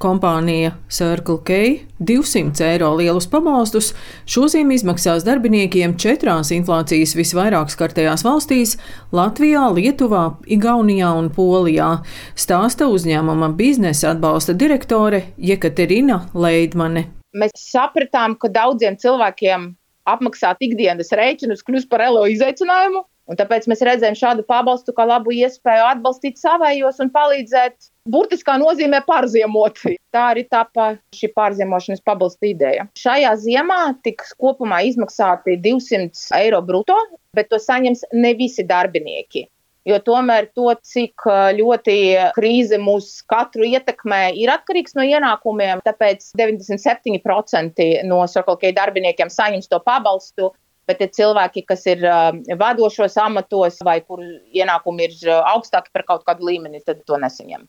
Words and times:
Kompānija 0.00 0.72
Circle 0.88 1.42
K 1.44 1.56
200 2.00 2.64
eiro 2.64 2.88
lielus 2.96 3.26
pabalstus 3.28 3.90
šozīm 4.32 4.72
izmaksās 4.72 5.26
darbiniekiem 5.26 5.92
četrās 6.00 6.48
inflācijas 6.56 7.12
visvairāk 7.18 7.68
skartajās 7.68 8.24
valstīs- 8.24 8.78
Latvijā, 9.18 9.66
Lietuvā, 9.76 10.22
Igaunijā 10.48 11.10
un 11.18 11.28
Polijā, 11.28 11.90
stāsta 12.34 12.88
uzņēmuma 12.88 13.52
biznesa 13.56 14.14
atbalsta 14.14 14.56
direktore 14.56 15.22
Jekaterina 15.36 16.22
Leidmane. 16.34 17.04
Mēs 17.36 17.52
sapratām, 17.60 18.38
ka 18.40 18.48
daudziem 18.48 18.96
cilvēkiem 18.96 19.74
apmaksāt 20.08 20.64
ikdienas 20.64 21.12
rēķinus 21.12 21.60
kļūst 21.62 21.90
par 21.90 22.00
lielu 22.00 22.24
izaicinājumu. 22.38 23.04
Un 23.30 23.38
tāpēc 23.38 23.68
mēs 23.70 23.84
redzējām 23.86 24.16
šādu 24.18 24.44
pabalstu 24.48 24.92
kā 24.96 25.04
labu 25.06 25.30
iespēju 25.36 25.84
atbalstīt 25.92 26.40
savējos 26.40 26.98
un 27.04 27.12
palīdzēt 27.14 27.90
burtiskā 28.10 28.56
nozīmē 28.58 29.04
pārziemot. 29.06 29.78
Tā 30.10 30.24
arī 30.32 30.42
tapa 30.50 30.96
šī 31.14 31.30
pārziemošanas 31.36 32.02
pabalsta 32.02 32.48
ideja. 32.50 32.88
Šajā 32.98 33.36
ziemā 33.44 33.78
tiks 34.02 34.34
kopumā 34.40 34.82
izmaksāti 34.88 35.60
200 35.62 36.34
eiro 36.40 36.58
brutto, 36.66 36.98
bet 37.36 37.52
to 37.52 37.60
saņems 37.62 38.08
ne 38.18 38.34
visi 38.38 38.66
darbinieki. 38.66 39.46
Jo 39.88 39.96
tomēr 40.04 40.50
to, 40.52 40.66
cik 40.84 41.24
ļoti 41.56 41.94
krīze 42.36 42.76
mūs 42.82 43.22
katru 43.30 43.64
ietekmē, 43.64 44.26
ir 44.36 44.50
atkarīgs 44.52 44.96
no 44.98 45.06
ienākumiem. 45.06 45.80
Tāpēc 45.86 46.32
97% 46.36 47.86
no 48.10 48.20
Circle 48.28 48.74
darbiniekiem 48.76 49.32
saņems 49.32 49.70
to 49.70 49.80
pabalstu 49.86 50.50
bet 50.88 51.02
ir 51.04 51.12
cilvēki, 51.16 51.64
kas 51.68 51.86
ir 51.90 52.04
vadošos 52.60 53.16
amatos 53.22 53.80
vai 53.86 54.00
kur 54.04 54.22
ienākumi 54.22 55.08
ir 55.08 55.34
augstāki 55.40 55.92
par 55.94 56.06
kaut 56.08 56.28
kādu 56.28 56.48
līmeni, 56.50 56.82
tad 56.86 57.04
to 57.06 57.18
nesaņem. 57.20 57.66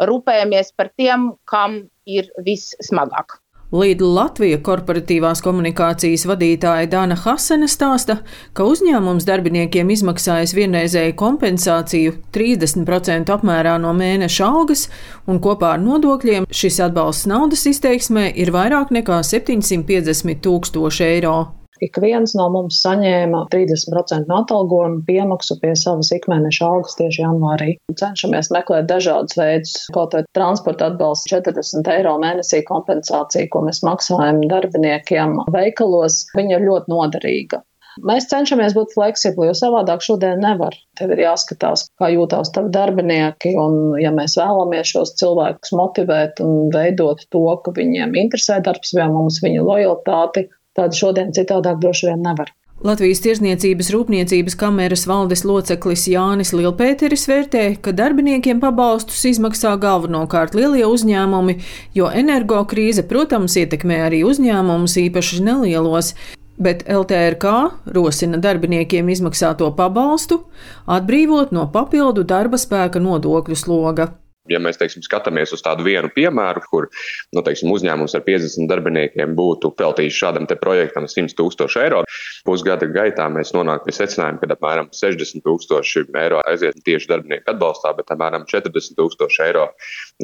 Rūpējamies 0.00 0.74
par 0.76 0.92
tiem, 0.96 1.32
kam 1.50 1.82
ir 2.04 2.30
vissmagāk. 2.44 3.40
Līdz 3.74 4.04
Latvijas 4.06 4.60
korporatīvās 4.62 5.40
komunikācijas 5.42 6.26
vadītāja 6.30 6.86
Dāna 6.92 7.16
Hasene 7.18 7.66
stāsta, 7.66 8.20
ka 8.54 8.66
uzņēmums 8.70 9.26
darbiniekiem 9.26 9.90
izmaksājas 9.90 10.52
vienreizēju 10.54 11.16
kompensāciju 11.18 12.12
30% 12.36 13.34
apmērā 13.34 13.74
no 13.82 13.90
mēneša 13.96 14.46
algas, 14.46 14.86
un 15.26 15.42
kopā 15.42 15.72
ar 15.74 15.82
nodokļiem 15.82 16.46
šis 16.54 16.78
atbalsts 16.86 17.26
naudas 17.26 17.66
izteiksmē 17.72 18.28
ir 18.36 18.54
vairāk 18.54 18.94
nekā 18.94 19.22
750 19.26 20.44
tūkstoši 20.44 21.06
eiro. 21.08 21.36
Ik 21.82 21.98
viens 22.02 22.34
no 22.38 22.46
mums 22.54 22.78
saņēma 22.84 23.44
30% 23.50 24.30
no 24.30 24.40
atalgojuma 24.44 25.02
piemaksu 25.08 25.56
pie 25.62 25.72
savas 25.78 26.12
ikmēneša 26.14 26.68
algas 26.68 26.94
tieši 27.00 27.24
janvārī. 27.24 27.74
Cenšamies 27.98 28.52
meklēt 28.54 28.86
dažādus 28.90 29.38
veidus, 29.40 29.74
kaut 29.96 30.14
vai 30.14 30.22
transporta 30.38 30.92
atbalsts 30.92 31.32
40 31.32 31.90
eiro 31.96 32.14
mēnesī 32.22 32.62
kompensācija, 32.68 33.50
ko 33.50 33.64
mēs 33.66 33.82
maksājam 33.86 34.44
darbiniekiem 34.50 35.40
veikalos. 35.54 36.24
Viņa 36.38 36.58
ir 36.60 36.68
ļoti 36.70 36.94
noderīga. 36.94 37.64
Mēs 38.02 38.26
cenšamies 38.30 38.74
būt 38.74 38.94
fleksibli, 38.96 39.46
jo 39.46 39.54
savādāk 39.54 40.02
šodien 40.02 40.40
nevar. 40.42 40.74
Tev 40.98 41.12
ir 41.14 41.22
jāskatās, 41.22 41.84
kā 42.00 42.08
jūtas 42.10 42.50
tavi 42.54 42.72
darbinieki, 42.74 43.52
un 43.60 43.94
ja 44.02 44.10
mēs 44.14 44.34
vēlamies 44.40 44.90
šos 44.96 45.14
cilvēkus 45.20 45.74
motivēt 45.78 46.42
un 46.42 46.72
veidot 46.74 47.22
to, 47.30 47.44
ka 47.62 47.74
viņiem 47.76 48.18
interesē 48.18 48.58
darbs, 48.66 48.96
vai 48.98 49.06
mums 49.14 49.38
viņa 49.44 49.62
lojalitāti, 49.68 50.48
Tāda 50.74 50.98
šodien 50.98 51.32
citādāk 51.34 51.80
droši 51.82 52.10
vien 52.10 52.22
nevar. 52.24 52.50
Latvijas 52.84 53.22
Tirzniecības 53.22 53.88
rūpniecības 53.94 54.56
kameras 54.60 55.06
valdes 55.08 55.44
loceklis 55.46 56.08
Jānis 56.10 56.50
Lielpēteris 56.52 57.28
vērtē, 57.30 57.62
ka 57.80 57.94
darbiniekiem 57.96 58.58
pabalstus 58.60 59.22
izmaksā 59.30 59.76
galvenokārt 59.80 60.56
lielie 60.58 60.82
uzņēmumi, 60.84 61.54
jo 61.94 62.10
energokrīze, 62.10 63.06
protams, 63.08 63.54
ietekmē 63.62 64.02
arī 64.08 64.24
uzņēmumus 64.26 64.98
īpaši 65.06 65.40
nelielos. 65.46 66.12
Bet 66.58 66.84
LTRK 66.90 67.54
rosina 67.94 68.38
darbiniekiem 68.42 69.08
izmaksāto 69.10 69.70
pabalstu 69.74 70.42
atbrīvot 70.84 71.54
no 71.54 71.64
papildu 71.70 72.26
darba 72.26 72.60
spēka 72.60 73.02
nodokļu 73.02 73.58
sloga. 73.58 74.10
Ja 74.52 74.58
mēs 74.60 74.76
teiksim, 74.76 75.00
skatāmies 75.00 75.54
uz 75.56 75.62
tādu 75.64 75.86
vienu 75.86 76.10
piemēru, 76.12 76.60
kur 76.68 76.86
nu, 77.32 77.40
teiksim, 77.44 77.70
uzņēmums 77.72 78.12
ar 78.12 78.24
50 78.26 78.68
darbiniekiem 78.68 79.32
būtu 79.38 79.70
veltījis 79.78 80.18
šādam 80.20 80.48
projektam 80.60 81.06
100 81.08 81.32
tūkstoši 81.38 81.80
eiro, 81.80 82.02
pusgada 82.44 82.84
gaitā 82.92 83.24
mēs 83.32 83.54
nonākam 83.56 83.88
pie 83.88 83.94
secinājuma, 83.96 84.42
ka 84.42 84.50
apmēram 84.52 84.90
60 84.92 85.40
tūkstoši 85.46 86.04
eiro 86.20 86.42
aiziet 86.44 86.76
tieši 86.84 87.08
darbinieku 87.08 87.54
atbalstā, 87.54 87.94
bet 87.96 88.12
apmēram 88.12 88.44
40 88.50 88.98
tūkstoši 88.98 89.42
eiro 89.46 89.70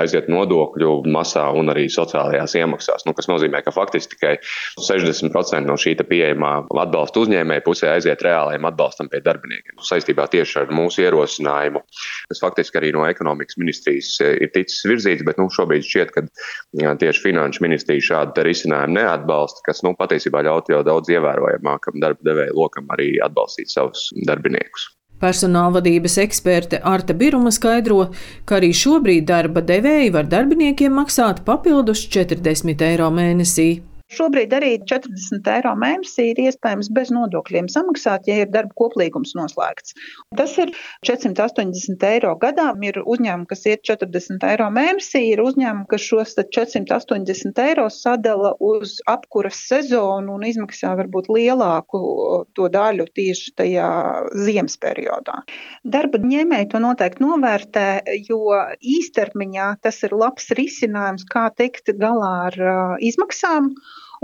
aiziet 0.00 0.30
nodokļu 0.32 0.94
masā 1.12 1.44
un 1.52 1.68
arī 1.74 1.84
sociālajās 1.92 2.56
iemaksās. 2.56 3.04
Nu, 3.04 3.12
kas 3.16 3.28
nozīmē, 3.28 3.60
ka 3.66 3.74
faktiski 3.76 4.16
tikai 4.16 4.34
60% 4.80 5.68
no 5.68 5.76
šī 5.76 5.92
pieejamā 6.08 6.54
atbalsta 6.86 7.20
uzņēmēja 7.20 7.66
pusē 7.68 7.92
aiziet 7.92 8.24
reālajiem 8.24 8.64
atbalstam 8.72 9.12
pie 9.12 9.20
darbiniekiem. 9.24 9.76
Saistībā 9.84 10.24
tieši 10.32 10.62
ar 10.64 10.72
mūsu 10.72 11.04
ierosinājumu, 11.04 11.84
kas 12.32 12.42
faktiski 12.42 12.80
arī 12.80 12.96
no 12.96 13.04
ekonomikas 13.08 13.60
ministrijas 13.60 14.05
ticis, 14.06 14.20
eh, 14.20 14.36
ir 14.42 14.50
ticis 14.54 14.84
virzīts, 14.86 15.24
bet 15.24 15.38
nu, 15.38 15.48
šobrīd 15.50 15.84
šķiet, 15.84 16.12
ka 16.14 16.96
tieši 17.00 17.22
finanšu 17.22 17.62
ministrija 17.62 18.00
šādu 18.00 18.44
risinājumu 18.46 18.98
neatbalsta, 18.98 19.64
kas 19.66 19.82
nu, 19.82 19.94
patiesībā 19.98 20.44
ļautu 20.46 20.72
jau 20.72 20.82
daudz 20.86 21.10
ievērojamākam 21.10 22.00
darba 22.00 22.22
devēja 22.22 22.54
lokam 22.54 22.86
arī 22.94 23.16
atbalstīt 23.24 23.72
savus 23.72 24.10
darbiniekus. 24.26 24.92
Personāla 25.16 25.78
vadības 25.78 26.18
eksperte 26.20 26.80
Arta 26.84 27.14
Biruma 27.14 27.50
skaidro, 27.50 28.10
ka 28.44 28.58
arī 28.58 28.74
šobrīd 28.76 29.24
darba 29.24 29.62
devēji 29.64 30.12
var 30.12 30.28
darbiniekiem 30.28 30.92
maksāt 30.92 31.40
papildus 31.44 32.04
40 32.12 32.84
eiro 32.84 33.08
mēnesī. 33.08 33.80
Šobrīd 34.06 34.52
arī 34.54 34.68
40 34.86 35.48
eiro 35.50 35.72
mēnesī 35.82 36.28
ir 36.30 36.38
iespējams 36.44 36.92
bez 36.94 37.08
nodokļiem 37.10 37.66
samaksāt, 37.72 38.28
ja 38.30 38.36
ir 38.44 38.50
darba 38.54 38.70
koplīgums 38.78 39.32
noslēgts. 39.34 39.96
Tas 40.38 40.54
ir 40.62 40.70
480 41.08 42.06
eiro 42.06 42.36
gadā. 42.38 42.68
Ir 42.86 43.00
uzņēmumi, 43.02 43.48
kas 43.50 43.66
iet 43.66 43.82
40 43.88 44.46
eiro 44.46 44.68
mēnesī, 44.70 45.24
ir 45.32 45.42
uzņēmumi, 45.42 45.88
kas 45.90 46.06
šos 46.06 46.36
480 46.38 47.58
eiro 47.64 47.88
sadala 47.90 48.52
uz 48.62 49.00
apkuras 49.10 49.58
sezonu 49.66 50.36
un 50.38 50.46
izmaksā 50.46 50.94
varbūt 51.02 51.32
lielāku 51.32 52.00
to 52.54 52.70
daļu 52.70 53.08
tieši 53.18 53.56
tajā 53.58 53.90
ziemas 54.46 54.78
periodā. 54.78 55.40
Darba 55.82 56.22
ņēmēji 56.22 56.70
to 56.76 56.84
noteikti 56.84 57.26
novērtē, 57.26 57.88
jo 58.30 58.54
īstermiņā 58.78 59.68
tas 59.82 60.02
ir 60.06 60.14
labs 60.14 60.52
risinājums, 60.54 61.26
kā 61.26 61.48
tikt 61.58 61.90
galā 61.98 62.34
ar 62.52 62.62
izmaksām. 63.02 63.74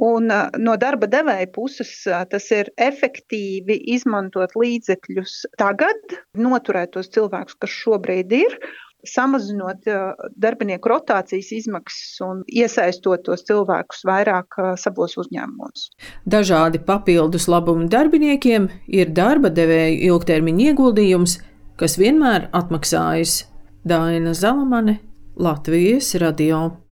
Un 0.01 0.31
no 0.33 0.77
darba 0.81 1.09
devēja 1.11 1.51
puses 1.53 1.91
tas 2.07 2.47
ir 2.55 2.71
efektīvi 2.81 3.77
izmantot 3.93 4.55
līdzekļus 4.57 5.35
tagad, 5.61 6.17
noturēt 6.39 6.95
tos 6.97 7.13
cilvēkus, 7.13 7.59
kas 7.61 7.77
šobrīd 7.83 8.33
ir, 8.37 8.57
samazinot 9.07 9.87
darbinieku 10.39 10.93
rotācijas 10.93 11.51
izmaksas 11.57 12.21
un 12.25 12.43
iesaistot 12.47 13.25
tos 13.27 13.45
cilvēkus 13.49 14.05
vairāk 14.07 14.59
savos 14.81 15.17
uzņēmumos. 15.21 15.89
Dažādi 16.25 16.81
papildus 16.87 17.49
labumi 17.51 17.89
darbiniekiem 17.93 18.71
ir 18.89 19.11
darba 19.15 19.51
devēja 19.51 19.99
ilgtermiņa 20.13 20.71
ieguldījums, 20.71 21.41
kas 21.77 21.99
vienmēr 21.99 22.49
atmaksājas. 22.55 23.43
Daina 23.83 24.37
Zalamane, 24.39 25.01
Latvijas 25.35 26.15
radio. 26.23 26.79